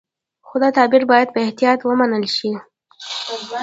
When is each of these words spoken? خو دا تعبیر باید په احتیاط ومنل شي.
خو 0.47 0.55
دا 0.63 0.69
تعبیر 0.77 1.03
باید 1.11 1.29
په 1.33 1.39
احتیاط 1.45 1.79
ومنل 1.83 2.25
شي. 2.35 2.51